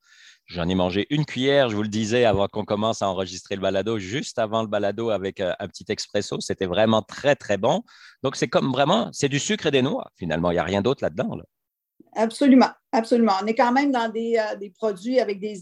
J'en 0.50 0.68
ai 0.68 0.74
mangé 0.74 1.06
une 1.12 1.26
cuillère, 1.26 1.70
je 1.70 1.76
vous 1.76 1.84
le 1.84 1.90
disais, 1.90 2.26
avant 2.26 2.48
qu'on 2.48 2.66
commence 2.66 3.04
à 3.04 3.08
enregistrer 3.08 3.56
le 3.56 3.62
balado, 3.62 4.00
juste 4.00 4.40
avant 4.40 4.64
le 4.64 4.68
balado 4.68 5.12
avec 5.12 5.42
euh, 5.42 5.54
un 5.60 5.68
petit 5.68 5.86
expresso. 5.90 6.40
C'était 6.40 6.66
vraiment 6.66 7.04
très, 7.04 7.36
très 7.36 7.58
bon. 7.58 7.84
Donc, 8.24 8.36
c'est 8.36 8.48
comme 8.48 8.72
vraiment, 8.72 9.10
c'est 9.12 9.30
du 9.30 9.38
sucre 9.38 9.68
et 9.68 9.72
des 9.72 9.84
noix, 9.84 10.10
finalement. 10.16 10.50
Il 10.50 10.56
n'y 10.56 10.60
a 10.60 10.64
rien 10.64 10.82
d'autre 10.82 11.04
là-dedans. 11.04 11.38
Absolument, 12.16 12.72
absolument. 12.92 13.34
On 13.44 13.46
est 13.46 13.54
quand 13.54 13.72
même 13.72 13.92
dans 13.92 14.10
des, 14.10 14.38
euh, 14.40 14.70
produits 14.76 15.20
avec 15.20 15.40
des, 15.40 15.60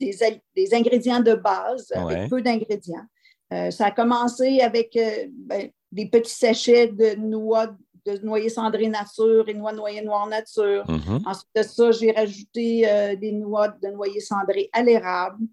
des, 0.00 0.74
ingrédients 0.74 1.20
de 1.20 1.34
base, 1.34 1.92
avec 1.94 2.28
peu 2.28 2.42
d'ingrédients. 2.42 3.06
Euh, 3.52 3.70
ça 3.70 3.86
a 3.86 3.90
commencé 3.92 4.60
avec 4.60 4.98
ben, 5.30 5.70
des 5.92 6.06
petits 6.06 6.34
sachets 6.34 6.88
de 6.88 7.14
noix 7.14 7.68
de 8.16 8.24
noyer 8.24 8.48
cendré 8.48 8.88
nature 8.88 9.48
et 9.48 9.54
noix 9.54 9.72
noyer 9.72 10.02
noir 10.02 10.26
nature. 10.26 10.84
Mhm. 10.88 11.22
Ensuite 11.26 11.48
de 11.56 11.62
ça, 11.62 11.90
j'ai 11.92 12.10
rajouté 12.12 12.88
euh, 12.88 13.16
des 13.16 13.32
noix 13.32 13.68
de 13.68 13.88
noyer 13.88 14.20
cendré 14.20 14.70
à 14.72 14.82
l'érable. 14.82 15.44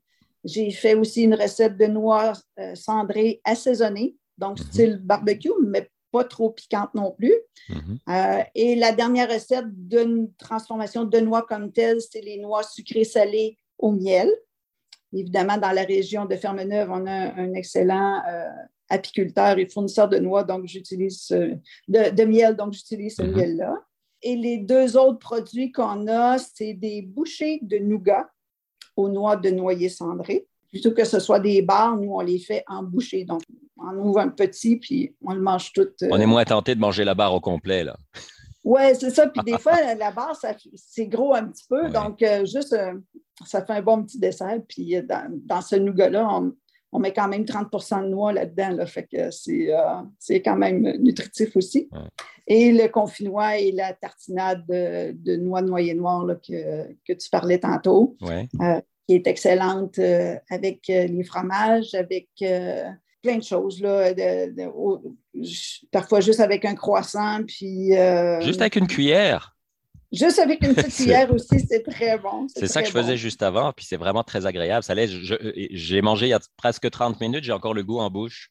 J'ai 0.43 0.69
fait 0.71 0.93
aussi 0.93 1.23
une 1.23 1.35
recette 1.35 1.75
de 1.77 1.85
noix 1.85 2.33
euh, 2.59 2.75
cendrées 2.75 3.41
assaisonnées, 3.43 4.15
donc 4.37 4.59
Mhm. 4.59 4.65
style 4.65 4.99
barbecue, 5.03 5.51
mais 5.65 5.89
pas 6.11 6.23
trop 6.23 6.51
piquante 6.51 6.93
non 6.93 7.11
plus. 7.11 7.33
Mhm. 7.69 7.97
Euh, 8.09 8.43
et 8.53 8.75
la 8.75 8.91
dernière 8.93 9.29
recette 9.29 9.65
d'une 9.69 10.33
transformation 10.35 11.03
de 11.03 11.19
noix 11.19 11.41
comme 11.41 11.71
telle, 11.71 11.99
c'est 11.99 12.21
les 12.21 12.37
noix 12.37 12.63
sucrées 12.63 13.03
salées 13.03 13.57
au 13.77 13.91
miel. 13.91 14.29
Évidemment, 15.11 15.57
dans 15.57 15.71
la 15.71 15.83
région 15.83 16.25
de 16.25 16.35
Fermeneuve, 16.35 16.89
on 16.91 17.05
a 17.07 17.33
un 17.35 17.53
excellent 17.53 18.21
euh, 18.29 18.49
apiculteur 18.89 19.57
et 19.57 19.67
fournisseur 19.67 20.07
de 20.09 20.17
noix, 20.19 20.43
donc 20.43 20.65
j'utilise 20.65 21.19
ce- 21.21 21.55
de, 21.87 22.09
de 22.15 22.23
miel, 22.25 22.55
donc 22.55 22.73
j'utilise 22.73 23.15
ce 23.15 23.23
Mhm. 23.23 23.35
miel-là. 23.35 23.73
Et 24.21 24.35
les 24.35 24.57
deux 24.57 24.97
autres 24.97 25.19
produits 25.19 25.71
qu'on 25.71 26.07
a, 26.07 26.37
c'est 26.37 26.73
des 26.73 27.01
bouchées 27.01 27.59
de 27.61 27.77
nougat 27.77 28.29
aux 28.95 29.09
noix 29.09 29.35
de 29.35 29.49
noyer 29.49 29.89
cendré. 29.89 30.47
Plutôt 30.69 30.91
que 30.91 31.03
ce 31.05 31.19
soit 31.19 31.39
des 31.39 31.61
barres, 31.61 31.95
nous, 31.97 32.13
on 32.13 32.21
les 32.21 32.39
fait 32.39 32.63
en 32.67 32.81
bouchées. 32.83 33.23
Donc, 33.25 33.41
on 33.77 33.95
ouvre 33.97 34.19
un 34.19 34.29
petit, 34.29 34.77
puis 34.77 35.15
on 35.21 35.33
le 35.33 35.41
mange 35.41 35.71
tout. 35.73 35.81
euh, 36.03 36.07
On 36.11 36.19
est 36.19 36.25
moins 36.25 36.45
tenté 36.45 36.75
de 36.75 36.79
manger 36.79 37.03
la 37.03 37.13
barre 37.13 37.33
au 37.33 37.39
complet, 37.41 37.83
là. 37.83 37.95
oui, 38.63 38.81
c'est 38.99 39.11
ça. 39.11 39.27
Puis 39.27 39.41
des 39.45 39.57
fois, 39.59 39.93
la 39.95 40.11
barre, 40.11 40.37
c'est 40.75 41.07
gros 41.07 41.33
un 41.35 41.45
petit 41.45 41.65
peu. 41.69 41.83
Ouais. 41.83 41.91
Donc, 41.91 42.21
euh, 42.23 42.45
juste, 42.45 42.73
euh, 42.73 42.93
ça 43.45 43.63
fait 43.65 43.73
un 43.73 43.81
bon 43.81 44.03
petit 44.03 44.17
dessert. 44.19 44.57
Puis 44.67 44.95
euh, 44.95 45.01
dans, 45.03 45.27
dans 45.45 45.61
ce 45.61 45.75
nougat-là, 45.75 46.27
on, 46.31 46.53
on 46.95 46.99
met 46.99 47.13
quand 47.13 47.27
même 47.27 47.43
30% 47.43 48.03
de 48.03 48.07
noix 48.09 48.31
là-dedans. 48.33 48.69
Là, 48.71 48.85
fait 48.85 49.07
que 49.11 49.31
c'est 49.31 49.73
euh, 49.73 50.01
c'est 50.19 50.41
quand 50.41 50.55
même 50.55 50.81
nutritif 50.99 51.55
aussi. 51.55 51.89
Ouais. 51.91 51.99
Et 52.47 52.71
le 52.71 52.87
confinois 52.87 53.57
et 53.57 53.71
la 53.71 53.93
tartinade 53.93 54.63
de, 54.67 55.11
de 55.13 55.35
noix 55.35 55.61
noyer 55.61 55.93
noir 55.93 56.25
là, 56.25 56.35
que, 56.35 56.83
que 57.07 57.13
tu 57.13 57.29
parlais 57.29 57.59
tantôt, 57.59 58.15
Ouais. 58.21 58.47
qui 59.07 59.15
est 59.15 59.27
excellente 59.27 59.97
euh, 59.99 60.35
avec 60.49 60.89
euh, 60.89 61.07
les 61.07 61.23
fromages, 61.23 61.93
avec 61.95 62.27
euh, 62.43 62.83
plein 63.23 63.37
de 63.37 63.43
choses. 63.43 63.81
Là, 63.81 64.13
de- 64.13 64.51
de- 64.55 64.67
au- 64.67 65.01
parfois 65.91 66.19
juste 66.21 66.39
avec 66.39 66.65
un 66.65 66.75
croissant. 66.75 67.39
Puis, 67.47 67.95
euh, 67.97 68.39
Juste 68.41 68.61
avec 68.61 68.75
une 68.75 68.87
cuillère. 68.87 69.54
Juste 70.15 70.39
avec 70.39 70.63
une 70.63 70.73
petite 70.73 70.91
C'est- 70.91 71.03
cuillère 71.03 71.31
aussi, 71.33 71.59
c'est 71.69 71.83
très 71.83 72.17
bon. 72.17 72.47
C'est 72.55 72.67
ça 72.67 72.81
que 72.81 72.87
je 72.87 72.93
faisais 72.93 73.17
juste 73.17 73.43
avant, 73.43 73.71
puis 73.73 73.85
c'est 73.85 73.97
vraiment 73.97 74.23
très 74.23 74.45
agréable. 74.45 74.83
Ça 74.83 74.93
j'ai 74.95 76.01
mangé 76.01 76.27
il 76.27 76.29
y 76.29 76.33
a 76.33 76.39
presque 76.57 76.89
30 76.89 77.19
minutes, 77.21 77.43
j'ai 77.43 77.51
encore 77.51 77.73
le 77.73 77.83
goût 77.83 77.99
en 77.99 78.09
bouche. 78.09 78.49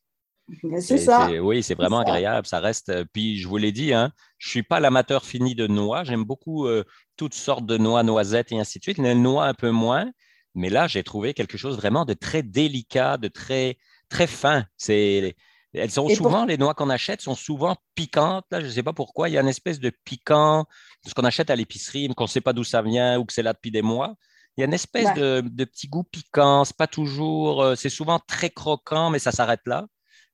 C'est 0.80 0.98
ça. 0.98 1.30
Oui, 1.42 1.62
c'est 1.62 1.74
vraiment 1.74 2.00
agréable. 2.00 2.46
Ça 2.46 2.60
reste. 2.60 2.90
euh, 2.90 3.04
Puis 3.12 3.38
je 3.38 3.48
vous 3.48 3.56
l'ai 3.56 3.72
dit, 3.72 3.94
hein, 3.94 4.12
je 4.36 4.48
ne 4.48 4.50
suis 4.50 4.62
pas 4.62 4.78
l'amateur 4.78 5.24
fini 5.24 5.54
de 5.54 5.66
noix. 5.66 6.04
J'aime 6.04 6.24
beaucoup 6.24 6.66
euh, 6.66 6.84
toutes 7.16 7.32
sortes 7.32 7.64
de 7.64 7.78
noix, 7.78 8.02
noisettes 8.02 8.52
et 8.52 8.58
ainsi 8.58 8.78
de 8.78 8.82
suite. 8.84 8.98
Les 8.98 9.14
noix 9.14 9.46
un 9.46 9.54
peu 9.54 9.70
moins. 9.70 10.10
Mais 10.54 10.68
là, 10.68 10.86
j'ai 10.86 11.02
trouvé 11.02 11.32
quelque 11.32 11.56
chose 11.56 11.76
vraiment 11.76 12.04
de 12.04 12.12
très 12.12 12.42
délicat, 12.42 13.16
de 13.16 13.28
très, 13.28 13.78
très 14.10 14.26
fin. 14.26 14.66
C'est. 14.76 15.34
Elles 15.74 15.90
sont 15.90 16.08
Et 16.08 16.16
pour- 16.16 16.28
souvent, 16.28 16.44
les 16.44 16.56
noix 16.56 16.74
qu'on 16.74 16.88
achète 16.90 17.20
sont 17.20 17.34
souvent 17.34 17.76
piquantes. 17.94 18.44
Là, 18.50 18.60
je 18.60 18.66
ne 18.66 18.70
sais 18.70 18.82
pas 18.82 18.92
pourquoi. 18.92 19.28
Il 19.28 19.32
y 19.32 19.38
a 19.38 19.40
une 19.40 19.48
espèce 19.48 19.80
de 19.80 19.90
piquant 20.04 20.64
de 21.04 21.08
ce 21.10 21.14
qu'on 21.14 21.24
achète 21.24 21.50
à 21.50 21.56
l'épicerie, 21.56 22.08
mais 22.08 22.14
qu'on 22.14 22.24
ne 22.24 22.28
sait 22.28 22.40
pas 22.40 22.52
d'où 22.52 22.64
ça 22.64 22.80
vient 22.82 23.18
ou 23.18 23.24
que 23.24 23.32
c'est 23.32 23.42
là 23.42 23.52
depuis 23.52 23.70
des 23.70 23.82
mois. 23.82 24.14
Il 24.56 24.60
y 24.60 24.62
a 24.62 24.66
une 24.66 24.74
espèce 24.74 25.06
Ouais. 25.06 25.14
de, 25.14 25.40
de 25.48 25.64
petit 25.64 25.88
goût 25.88 26.04
piquant. 26.04 26.64
C'est 26.64 26.76
pas 26.76 26.86
toujours. 26.86 27.62
euh, 27.62 27.74
c'est 27.74 27.88
souvent 27.88 28.20
très 28.20 28.50
croquant, 28.50 29.10
mais 29.10 29.18
ça 29.18 29.32
s'arrête 29.32 29.62
là. 29.66 29.86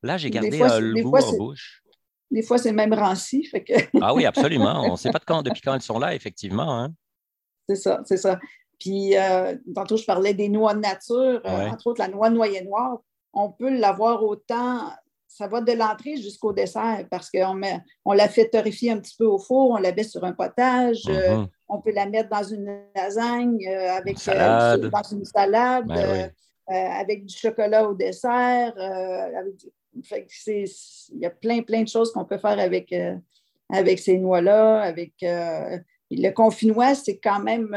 Là, 0.02 0.18
j'ai 0.18 0.30
gardé 0.30 0.59
fois, 0.59 0.73
euh, 0.73 0.80
le 0.80 1.02
goût 1.02 1.11
fois, 1.11 1.25
en 1.26 1.37
bouche. 1.37 1.82
Des 2.30 2.42
fois, 2.42 2.59
c'est 2.59 2.73
même 2.73 2.92
ranci. 2.92 3.44
Fait 3.44 3.64
que 3.64 3.73
Ah 4.02 4.12
oui, 4.14 4.26
absolument. 4.26 4.82
On 4.85 4.92
ne 4.92 4.97
sait 4.97 5.11
pas 5.11 5.18
de 5.18 5.25
quand, 5.25 5.42
depuis 5.42 5.62
quand 5.62 5.75
elles 5.75 5.80
sont 5.82 5.99
là, 5.99 6.14
effectivement. 6.14 6.82
hein. 6.82 6.92
c'est 7.68 7.76
ça, 7.76 8.00
c'est 8.04 8.16
ça. 8.18 8.38
Puis, 8.78 9.16
euh, 9.16 9.56
tantôt, 9.75 9.97
je 9.97 10.04
parlais 10.04 10.35
des 10.35 10.49
noix 10.49 10.75
de 10.75 10.80
nature, 10.80 11.40
euh, 11.44 11.56
Ouais. 11.59 11.68
entre 11.70 11.87
autres 11.87 12.00
la 12.00 12.09
noix 12.09 12.28
noyer 12.30 12.62
noir. 12.62 12.99
On 13.32 13.50
peut 13.52 13.70
l'avoir 13.70 14.23
autant, 14.23 14.90
ça 15.32 15.46
va 15.46 15.60
de 15.60 15.72
l'entrée 15.72 16.16
jusqu'au 16.16 16.52
dessert 16.52 17.06
parce 17.08 17.30
qu'on 17.30 17.60
on 18.04 18.12
la 18.12 18.28
fait 18.28 18.49
torréfier 18.49 18.90
un 18.90 18.99
petit 18.99 19.14
peu 19.16 19.26
au 19.26 19.38
four, 19.38 19.70
on 19.70 19.76
la 19.76 19.92
met 19.92 20.02
sur 20.02 20.25
un 20.25 20.32
potage, 20.32 21.02
euh, 21.08 21.37
Mhm. 21.37 21.46
on 21.68 21.80
peut 21.80 21.92
la 21.92 22.06
mettre 22.06 22.28
dans 22.30 22.42
une 22.42 22.82
lasagne 22.96 23.56
euh, 23.68 23.92
avec 23.92 24.14
Une 24.14 24.18
salade. 24.18 24.84
euh, 24.84 24.90
dans 24.90 25.02
une 25.04 25.25
salade, 25.25 25.87
Ben 25.87 26.32
avec 26.66 27.25
du 27.26 27.34
chocolat 27.37 27.88
au 27.88 27.94
dessert. 27.94 28.72
il 29.96 30.66
y 31.20 31.26
a 31.26 31.30
plein, 31.30 31.62
plein 31.62 31.82
de 31.82 31.88
choses 31.88 32.12
qu'on 32.12 32.25
peut 32.25 32.38
faire 32.38 32.58
avec, 32.58 32.94
avec 33.72 33.99
ces 33.99 34.18
noix-là. 34.18 34.80
Avec 34.80 35.12
le 35.22 36.30
confinois, 36.30 36.94
c'est 36.94 37.18
quand 37.18 37.40
même, 37.40 37.76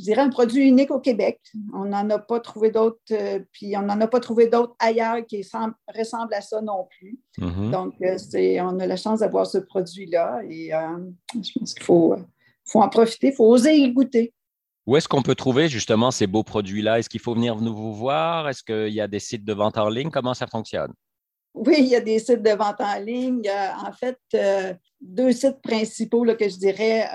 je 0.00 0.04
dirais, 0.04 0.22
un 0.22 0.30
produit 0.30 0.66
unique 0.66 0.90
au 0.90 0.98
Québec. 0.98 1.38
On 1.74 1.84
n'en 1.84 2.08
a 2.10 2.18
pas 2.18 2.40
trouvé 2.40 2.70
d'autres, 2.70 2.98
euh, 3.12 3.38
puis 3.52 3.76
on 3.76 3.82
n'en 3.82 4.00
a 4.00 4.06
pas 4.06 4.18
trouvé 4.20 4.48
d'autres 4.48 4.74
ailleurs 4.78 5.24
qui 5.26 5.44
sem- 5.44 5.74
ressemblent 5.96 6.34
à 6.34 6.40
ça 6.40 6.60
non 6.62 6.88
plus. 6.98 7.18
Mhm. 7.38 7.70
Donc, 7.70 7.94
euh, 8.02 8.16
c'est, 8.18 8.60
on 8.60 8.78
a 8.78 8.86
la 8.86 8.96
chance 8.96 9.20
d'avoir 9.20 9.46
ce 9.46 9.58
produit-là 9.58 10.40
et 10.48 10.74
euh, 10.74 10.98
je 11.34 11.50
pense 11.58 11.74
qu'il 11.74 11.84
faut, 11.84 12.16
faut 12.64 12.80
en 12.80 12.88
profiter, 12.88 13.28
il 13.28 13.34
faut 13.34 13.46
oser 13.46 13.76
y 13.76 13.92
goûter. 13.92 14.32
Où 14.86 14.96
est-ce 14.96 15.08
qu'on 15.08 15.22
peut 15.22 15.34
trouver 15.34 15.68
justement 15.68 16.10
ces 16.10 16.26
beaux 16.26 16.42
produits-là? 16.42 16.98
Est-ce 16.98 17.08
qu'il 17.08 17.20
faut 17.20 17.34
venir 17.34 17.56
nous 17.56 17.74
vous 17.74 17.92
voir? 17.92 18.48
Est-ce 18.48 18.64
qu'il 18.64 18.94
y 18.94 19.00
a 19.00 19.06
des 19.06 19.20
sites 19.20 19.44
de 19.44 19.52
vente 19.52 19.76
en 19.78 19.88
ligne? 19.88 20.10
Comment 20.10 20.34
ça 20.34 20.46
fonctionne? 20.46 20.92
Oui, 21.54 21.76
il 21.78 21.86
y 21.86 21.96
a 21.96 22.00
des 22.00 22.18
sites 22.18 22.42
de 22.42 22.50
vente 22.50 22.80
en 22.80 22.98
ligne. 23.00 23.42
En 23.84 23.92
fait, 23.92 24.18
deux 25.00 25.32
sites 25.32 25.60
principaux 25.62 26.24
là, 26.24 26.34
que 26.34 26.48
je 26.48 26.56
dirais. 26.56 27.06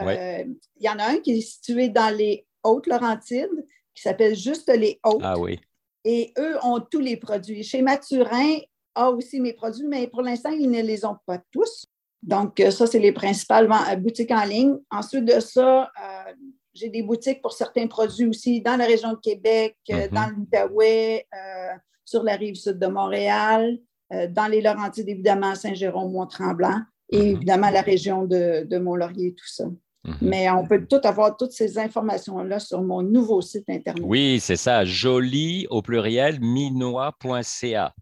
Il 0.77 0.85
y 0.85 0.89
en 0.89 0.99
a 0.99 1.05
un 1.05 1.17
qui 1.17 1.31
est 1.37 1.41
situé 1.41 1.89
dans 1.89 2.15
les 2.15 2.45
Hautes-Laurentides, 2.65 3.65
qui 3.93 4.01
s'appelle 4.01 4.35
juste 4.35 4.69
les 4.75 4.99
Hautes. 5.03 5.21
Ah 5.23 5.37
oui. 5.39 5.59
Et 6.03 6.33
eux 6.37 6.57
ont 6.63 6.79
tous 6.79 6.99
les 6.99 7.17
produits. 7.17 7.63
Chez 7.63 7.81
Mathurin 7.81 8.57
a 8.93 9.09
aussi 9.11 9.39
mes 9.39 9.53
produits, 9.53 9.87
mais 9.87 10.07
pour 10.07 10.21
l'instant, 10.21 10.51
ils 10.51 10.69
ne 10.69 10.81
les 10.81 11.05
ont 11.05 11.17
pas 11.25 11.39
tous. 11.51 11.85
Donc, 12.21 12.59
euh, 12.59 12.71
ça, 12.71 12.87
c'est 12.87 12.99
les 12.99 13.11
principales 13.11 13.69
euh, 13.71 13.95
boutiques 13.95 14.31
en 14.31 14.43
ligne. 14.45 14.75
Ensuite 14.91 15.25
de 15.25 15.39
ça, 15.39 15.83
euh, 15.83 16.33
j'ai 16.73 16.89
des 16.89 17.03
boutiques 17.03 17.41
pour 17.41 17.53
certains 17.53 17.87
produits 17.87 18.27
aussi 18.27 18.61
dans 18.61 18.77
la 18.77 18.85
région 18.85 19.11
de 19.13 19.17
Québec, 19.19 19.77
Mhm. 19.89 20.07
dans 20.11 20.27
l'Outaouais, 20.35 21.25
euh, 21.33 21.73
sur 22.03 22.23
la 22.23 22.35
rive 22.35 22.55
sud 22.55 22.77
de 22.79 22.87
Montréal, 22.87 23.77
euh, 24.13 24.27
dans 24.27 24.47
les 24.47 24.61
Laurentides, 24.61 25.09
évidemment, 25.09 25.55
Saint-Jérôme, 25.55 26.11
Mont-Tremblant, 26.11 26.81
et 27.11 27.17
Mhm. 27.19 27.35
évidemment 27.35 27.69
la 27.69 27.81
région 27.81 28.25
de, 28.25 28.63
de 28.65 28.77
Mont-Laurier, 28.77 29.33
tout 29.33 29.47
ça. 29.47 29.65
Mhm. 30.05 30.17
Mais 30.21 30.49
on 30.51 30.65
peut 30.67 30.85
tout 30.85 31.01
avoir 31.03 31.35
toutes 31.35 31.51
ces 31.51 31.77
informations-là 31.79 32.59
sur 32.59 32.81
mon 32.81 33.01
nouveau 33.01 33.41
site 33.41 33.67
Internet. 33.69 34.03
Oui, 34.05 34.39
c'est 34.39 34.55
ça. 34.55 34.85
Joli 34.85 35.65
au 35.69 35.81
pluriel, 35.81 36.39
minois.ca. 36.39 37.93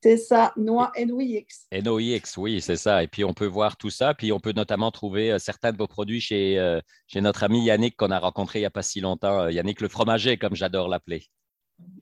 C'est 0.00 0.16
ça, 0.16 0.52
Noix 0.56 0.92
NOIX. 0.96 1.44
NOIX, 1.84 2.36
oui, 2.36 2.60
c'est 2.60 2.76
ça. 2.76 3.02
Et 3.02 3.08
puis, 3.08 3.24
on 3.24 3.34
peut 3.34 3.46
voir 3.46 3.76
tout 3.76 3.90
ça. 3.90 4.14
Puis, 4.14 4.30
on 4.30 4.38
peut 4.38 4.52
notamment 4.52 4.92
trouver 4.92 5.32
euh, 5.32 5.38
certains 5.40 5.72
de 5.72 5.76
vos 5.76 5.88
produits 5.88 6.20
chez, 6.20 6.56
euh, 6.58 6.80
chez 7.08 7.20
notre 7.20 7.42
ami 7.42 7.64
Yannick 7.64 7.96
qu'on 7.96 8.12
a 8.12 8.18
rencontré 8.20 8.60
il 8.60 8.62
n'y 8.62 8.66
a 8.66 8.70
pas 8.70 8.82
si 8.82 9.00
longtemps. 9.00 9.40
euh, 9.42 9.50
Yannick 9.50 9.80
le 9.80 9.88
fromager, 9.88 10.36
comme 10.38 10.54
j'adore 10.54 10.88
l'appeler. 10.88 11.24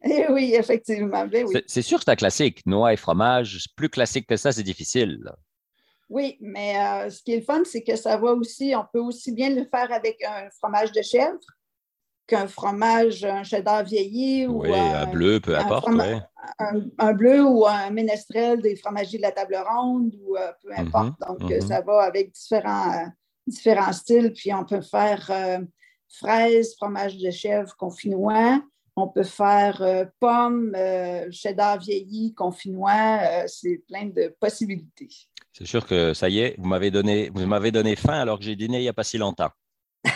Eh 0.04 0.26
oui, 0.30 0.54
effectivement. 0.54 1.26
Ben 1.26 1.44
oui. 1.46 1.52
C'est- 1.54 1.64
C'est 1.66 1.82
sûr 1.82 1.98
que 1.98 2.04
c'est 2.04 2.10
un 2.10 2.16
classique. 2.16 2.64
Noix 2.66 2.92
et 2.92 2.96
fromage, 2.96 3.66
plus 3.76 3.88
classique 3.88 4.26
que 4.26 4.36
ça, 4.36 4.52
c'est 4.52 4.62
difficile. 4.62 5.18
Oui, 6.08 6.36
mais 6.40 6.78
euh, 6.78 7.10
ce 7.10 7.22
qui 7.22 7.32
est 7.32 7.38
le 7.38 7.42
fun, 7.42 7.62
c'est 7.64 7.82
que 7.82 7.96
ça 7.96 8.16
va 8.16 8.32
aussi, 8.32 8.74
on 8.76 8.84
peut 8.92 9.00
aussi 9.00 9.32
bien 9.32 9.50
le 9.50 9.64
faire 9.64 9.92
avec 9.92 10.22
un 10.22 10.48
fromage 10.50 10.92
de 10.92 11.02
chèvre 11.02 11.38
qu'un 12.26 12.48
fromage, 12.48 13.24
un 13.24 13.44
cheddar 13.44 13.84
vieilli 13.84 14.46
ou 14.46 14.62
Oui, 14.62 14.74
un 14.74 15.06
bleu, 15.06 15.40
peu 15.40 15.56
importe. 15.56 15.88
ouais. 15.88 16.20
un, 16.58 16.82
un 16.98 17.12
bleu 17.12 17.44
ou 17.44 17.66
un 17.66 17.90
ménestrel 17.90 18.60
des 18.60 18.76
fromagiers 18.76 19.18
de 19.18 19.22
la 19.22 19.32
table 19.32 19.56
ronde 19.68 20.14
ou 20.22 20.36
euh, 20.36 20.52
peu 20.62 20.70
importe. 20.76 21.14
Donc, 21.26 21.50
euh, 21.50 21.56
mhm. 21.56 21.60
ça 21.60 21.80
va 21.80 22.02
avec 22.02 22.32
différents, 22.32 22.92
euh, 22.92 23.06
différents 23.46 23.92
styles. 23.92 24.32
Puis, 24.32 24.52
on 24.52 24.64
peut 24.64 24.80
faire 24.80 25.30
fraises, 26.08 26.74
fromage 26.76 27.16
de 27.18 27.30
chèvre 27.30 27.74
confinois. 27.76 28.60
On 28.96 29.08
peut 29.08 29.24
faire 29.24 30.08
pommes, 30.18 30.74
cheddar 31.30 31.78
vieilli, 31.78 32.34
confinois. 32.34 33.46
C'est 33.46 33.82
plein 33.86 34.06
de 34.06 34.34
possibilités. 34.40 35.10
C'est 35.56 35.64
sûr 35.64 35.86
que 35.86 36.12
ça 36.12 36.28
y 36.28 36.40
est, 36.40 36.54
vous 36.58 36.66
m'avez 36.66 36.90
donné, 36.90 37.30
vous 37.32 37.46
m'avez 37.46 37.72
donné 37.72 37.96
faim 37.96 38.12
alors 38.12 38.38
que 38.38 38.44
j'ai 38.44 38.56
dîné 38.56 38.76
il 38.76 38.82
n'y 38.82 38.88
a 38.90 38.92
pas 38.92 39.04
si 39.04 39.16
longtemps. 39.16 39.50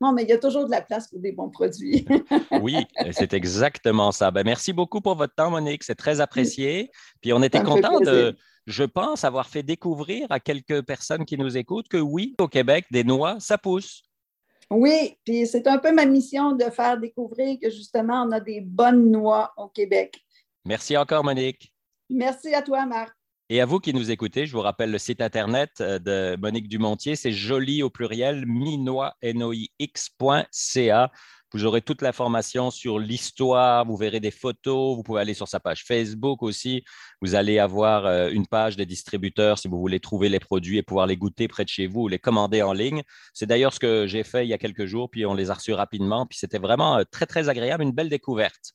Non, 0.00 0.12
mais 0.12 0.24
il 0.24 0.28
y 0.28 0.32
a 0.32 0.38
toujours 0.38 0.64
de 0.64 0.70
la 0.72 0.80
place 0.80 1.06
pour 1.06 1.20
des 1.20 1.30
bons 1.30 1.48
produits. 1.48 2.04
Oui, 2.60 2.74
c'est 3.12 3.34
exactement 3.34 4.10
ça. 4.10 4.32
Ben, 4.32 4.42
merci 4.44 4.72
beaucoup 4.72 5.00
pour 5.00 5.14
votre 5.14 5.32
temps, 5.32 5.48
Monique. 5.48 5.84
C'est 5.84 5.94
très 5.94 6.20
apprécié. 6.20 6.90
Puis 7.20 7.32
on 7.32 7.40
était 7.40 7.62
content 7.62 8.00
de, 8.00 8.36
je 8.66 8.82
pense, 8.82 9.22
avoir 9.22 9.46
fait 9.46 9.62
découvrir 9.62 10.26
à 10.30 10.40
quelques 10.40 10.82
personnes 10.82 11.24
qui 11.24 11.38
nous 11.38 11.56
écoutent 11.56 11.86
que 11.86 11.98
oui, 11.98 12.34
au 12.40 12.48
Québec, 12.48 12.86
des 12.90 13.04
noix, 13.04 13.36
ça 13.38 13.58
pousse. 13.58 14.02
oui, 14.72 15.16
puis 15.24 15.46
c'est 15.46 15.68
un 15.68 15.78
peu 15.78 15.92
ma 15.92 16.04
mission 16.04 16.50
de 16.50 16.64
faire 16.64 16.98
découvrir 16.98 17.58
que 17.62 17.70
justement, 17.70 18.24
on 18.26 18.32
a 18.32 18.40
des 18.40 18.60
bonnes 18.60 19.08
noix 19.08 19.52
au 19.56 19.68
Québec. 19.68 20.20
Merci 20.64 20.96
encore, 20.96 21.22
Monique. 21.22 21.72
Merci 22.10 22.52
à 22.54 22.62
toi, 22.62 22.86
Marc. 22.86 23.14
Et 23.52 23.60
à 23.60 23.66
vous 23.66 23.80
qui 23.80 23.92
nous 23.92 24.10
écoutez, 24.10 24.46
je 24.46 24.52
vous 24.52 24.62
rappelle 24.62 24.90
le 24.90 24.96
site 24.96 25.20
internet 25.20 25.72
euh, 25.82 25.98
de 25.98 26.38
Monique 26.40 26.68
Dumontier, 26.68 27.16
c'est 27.16 27.32
joli 27.32 27.82
au 27.82 27.90
pluriel, 27.90 28.46
minoix.ca. 28.46 29.12
Vous 31.52 31.66
aurez 31.66 31.82
toute 31.82 32.00
l'information 32.00 32.70
sur 32.70 32.98
l'histoire, 32.98 33.84
vous 33.84 33.98
verrez 33.98 34.20
des 34.20 34.30
photos, 34.30 34.96
vous 34.96 35.02
pouvez 35.02 35.20
aller 35.20 35.34
sur 35.34 35.48
sa 35.48 35.60
page 35.60 35.84
Facebook 35.84 36.42
aussi. 36.42 36.82
Vous 37.20 37.34
allez 37.34 37.58
avoir 37.58 38.06
euh, 38.06 38.30
une 38.30 38.46
page 38.46 38.78
des 38.78 38.86
distributeurs 38.86 39.58
si 39.58 39.68
vous 39.68 39.78
voulez 39.78 40.00
trouver 40.00 40.30
les 40.30 40.40
produits 40.40 40.78
et 40.78 40.82
pouvoir 40.82 41.06
les 41.06 41.18
goûter 41.18 41.46
près 41.46 41.64
de 41.64 41.68
chez 41.68 41.86
vous 41.86 42.04
ou 42.04 42.08
les 42.08 42.18
commander 42.18 42.62
en 42.62 42.72
ligne. 42.72 43.02
C'est 43.34 43.44
d'ailleurs 43.44 43.74
ce 43.74 43.80
que 43.80 44.06
j'ai 44.06 44.24
fait 44.24 44.46
il 44.46 44.48
y 44.48 44.54
a 44.54 44.58
quelques 44.58 44.86
jours, 44.86 45.10
puis 45.10 45.26
on 45.26 45.34
les 45.34 45.50
a 45.50 45.54
reçus 45.54 45.74
rapidement, 45.74 46.24
puis 46.24 46.38
c'était 46.38 46.56
vraiment 46.56 46.96
euh, 46.96 47.02
très, 47.10 47.26
très 47.26 47.50
agréable, 47.50 47.82
une 47.82 47.92
belle 47.92 48.08
découverte. 48.08 48.72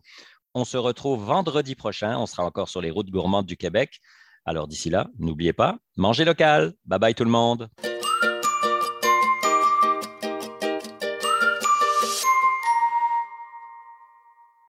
On 0.53 0.65
se 0.65 0.77
retrouve 0.77 1.23
vendredi 1.23 1.73
prochain, 1.73 2.15
on 2.19 2.27
sera 2.27 2.45
encore 2.45 2.69
sur 2.69 2.81
les 2.81 2.91
routes 2.91 3.09
gourmandes 3.09 3.47
du 3.47 3.57
Québec. 3.57 4.01
Alors 4.47 4.69
d'ici 4.69 4.89
là, 4.89 5.09
n'oubliez 5.19 5.51
pas, 5.51 5.77
mangez 5.97 6.23
local. 6.23 6.73
Bye 6.85 6.99
bye 6.99 7.13
tout 7.13 7.25
le 7.25 7.29
monde. 7.29 7.69